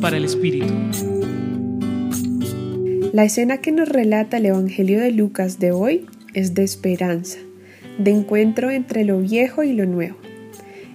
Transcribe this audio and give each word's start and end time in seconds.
Para 0.00 0.16
el 0.16 0.24
Espíritu. 0.24 0.72
La 3.12 3.24
escena 3.24 3.58
que 3.58 3.70
nos 3.70 3.88
relata 3.88 4.38
el 4.38 4.46
Evangelio 4.46 4.98
de 4.98 5.12
Lucas 5.12 5.58
de 5.58 5.72
hoy 5.72 6.06
es 6.32 6.54
de 6.54 6.64
esperanza, 6.64 7.38
de 7.98 8.12
encuentro 8.12 8.70
entre 8.70 9.04
lo 9.04 9.20
viejo 9.20 9.62
y 9.62 9.74
lo 9.74 9.84
nuevo. 9.84 10.16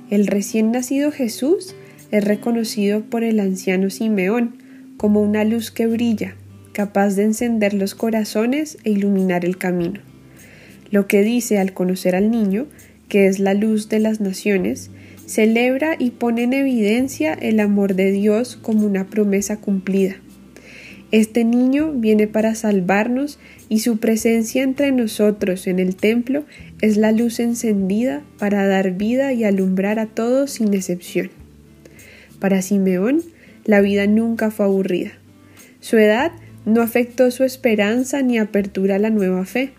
El 0.09 0.25
recién 0.25 0.71
nacido 0.71 1.11
Jesús 1.11 1.75
es 2.11 2.23
reconocido 2.23 3.01
por 3.01 3.23
el 3.23 3.39
anciano 3.39 3.89
Simeón 3.89 4.57
como 4.97 5.21
una 5.21 5.43
luz 5.43 5.69
que 5.69 5.85
brilla, 5.85 6.35
capaz 6.73 7.15
de 7.15 7.23
encender 7.23 7.73
los 7.73 7.95
corazones 7.95 8.79
e 8.83 8.89
iluminar 8.89 9.45
el 9.45 9.57
camino. 9.57 10.01
Lo 10.89 11.07
que 11.07 11.21
dice 11.21 11.59
al 11.59 11.73
conocer 11.73 12.15
al 12.15 12.31
niño, 12.31 12.65
que 13.07 13.27
es 13.27 13.39
la 13.39 13.53
luz 13.53 13.87
de 13.87 13.99
las 13.99 14.19
naciones, 14.19 14.89
celebra 15.27 15.95
y 15.99 16.11
pone 16.11 16.43
en 16.43 16.53
evidencia 16.53 17.33
el 17.33 17.59
amor 17.59 17.93
de 17.93 18.11
Dios 18.11 18.57
como 18.59 18.87
una 18.87 19.05
promesa 19.05 19.57
cumplida. 19.57 20.15
Este 21.11 21.43
niño 21.43 21.91
viene 21.93 22.27
para 22.27 22.55
salvarnos 22.55 23.39
y 23.69 23.79
su 23.79 23.97
presencia 23.97 24.63
entre 24.63 24.91
nosotros 24.91 25.67
en 25.67 25.79
el 25.79 25.95
templo 25.95 26.43
es 26.81 26.97
la 26.97 27.11
luz 27.11 27.39
encendida 27.39 28.23
para 28.39 28.65
dar 28.67 28.91
vida 28.91 29.31
y 29.33 29.43
alumbrar 29.43 29.99
a 29.99 30.07
todos 30.07 30.51
sin 30.51 30.73
excepción. 30.73 31.29
Para 32.39 32.61
Simeón, 32.61 33.21
la 33.63 33.81
vida 33.81 34.07
nunca 34.07 34.51
fue 34.51 34.65
aburrida. 34.65 35.11
Su 35.79 35.97
edad 35.97 36.31
no 36.65 36.81
afectó 36.81 37.31
su 37.31 37.43
esperanza 37.43 38.21
ni 38.21 38.37
apertura 38.37 38.95
a 38.95 38.99
la 38.99 39.09
nueva 39.09 39.45
fe. 39.45 39.71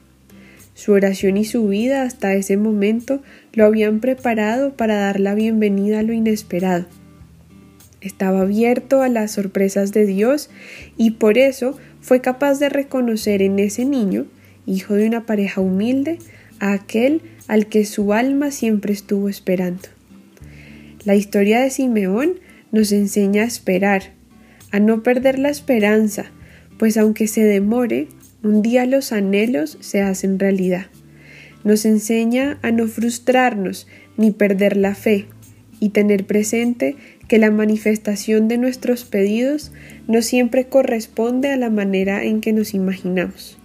Su 0.78 0.92
oración 0.92 1.36
y 1.36 1.44
su 1.44 1.66
vida 1.66 2.02
hasta 2.02 2.34
ese 2.34 2.56
momento 2.56 3.20
lo 3.52 3.64
habían 3.64 3.98
preparado 3.98 4.76
para 4.76 4.94
dar 4.94 5.18
la 5.18 5.34
bienvenida 5.34 5.98
a 5.98 6.02
lo 6.04 6.12
inesperado. 6.12 6.86
Estaba 8.00 8.42
abierto 8.42 9.02
a 9.02 9.08
las 9.08 9.32
sorpresas 9.32 9.90
de 9.90 10.06
Dios 10.06 10.50
y 10.96 11.10
por 11.10 11.36
eso 11.36 11.76
fue 12.00 12.20
capaz 12.20 12.60
de 12.60 12.68
reconocer 12.68 13.42
en 13.42 13.58
ese 13.58 13.84
niño, 13.84 14.26
hijo 14.66 14.94
de 14.94 15.08
una 15.08 15.26
pareja 15.26 15.60
humilde, 15.60 16.20
a 16.60 16.74
aquel 16.74 17.22
al 17.48 17.66
que 17.66 17.84
su 17.84 18.12
alma 18.12 18.52
siempre 18.52 18.92
estuvo 18.92 19.28
esperando. 19.28 19.88
La 21.04 21.16
historia 21.16 21.58
de 21.58 21.70
Simeón 21.70 22.34
nos 22.70 22.92
enseña 22.92 23.42
a 23.42 23.46
esperar, 23.46 24.12
a 24.70 24.78
no 24.78 25.02
perder 25.02 25.40
la 25.40 25.48
esperanza, 25.48 26.26
pues 26.78 26.96
aunque 26.96 27.26
se 27.26 27.42
demore, 27.42 28.06
un 28.42 28.62
día 28.62 28.86
los 28.86 29.12
anhelos 29.12 29.78
se 29.80 30.02
hacen 30.02 30.38
realidad. 30.38 30.86
Nos 31.64 31.84
enseña 31.84 32.58
a 32.62 32.70
no 32.70 32.86
frustrarnos 32.86 33.86
ni 34.16 34.30
perder 34.30 34.76
la 34.76 34.94
fe 34.94 35.26
y 35.80 35.90
tener 35.90 36.26
presente 36.26 36.96
que 37.26 37.38
la 37.38 37.50
manifestación 37.50 38.48
de 38.48 38.58
nuestros 38.58 39.04
pedidos 39.04 39.72
no 40.06 40.22
siempre 40.22 40.66
corresponde 40.66 41.50
a 41.50 41.56
la 41.56 41.70
manera 41.70 42.24
en 42.24 42.40
que 42.40 42.52
nos 42.52 42.74
imaginamos. 42.74 43.58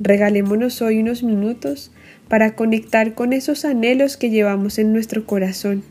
Regalémonos 0.00 0.80
hoy 0.80 1.00
unos 1.00 1.22
minutos 1.22 1.92
para 2.28 2.54
conectar 2.54 3.14
con 3.14 3.32
esos 3.32 3.64
anhelos 3.64 4.16
que 4.16 4.30
llevamos 4.30 4.78
en 4.78 4.92
nuestro 4.92 5.26
corazón 5.26 5.82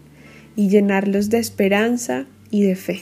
y 0.56 0.69
llenarlos 0.69 1.30
de 1.30 1.38
esperanza 1.38 2.25
y 2.50 2.64
de 2.64 2.75
fe. 2.75 3.02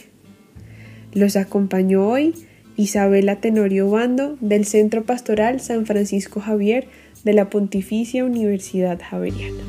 Los 1.14 1.36
acompañó 1.36 2.08
hoy 2.08 2.36
Isabela 2.80 3.42
Tenorio 3.42 3.90
Bando 3.90 4.38
del 4.40 4.64
Centro 4.66 5.04
Pastoral 5.04 5.60
San 5.60 5.86
Francisco 5.86 6.40
Javier 6.40 6.88
de 7.26 7.34
la 7.34 7.50
Pontificia 7.50 8.24
Universidad 8.24 9.02
Javeriana. 9.02 9.62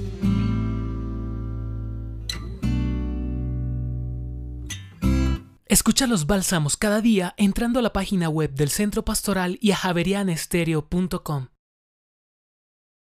Escucha 5.66 6.06
los 6.06 6.28
bálsamos 6.28 6.76
cada 6.76 7.00
día 7.00 7.34
entrando 7.36 7.80
a 7.80 7.82
la 7.82 7.92
página 7.92 8.28
web 8.28 8.54
del 8.54 8.68
Centro 8.68 9.04
Pastoral 9.04 9.58
y 9.60 9.72
a 9.72 9.76
javerianestereo.com. 9.76 11.48